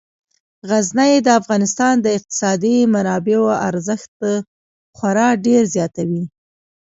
[0.69, 4.13] غزني د افغانستان د اقتصادي منابعو ارزښت
[4.97, 6.23] خورا ډیر زیاتوي.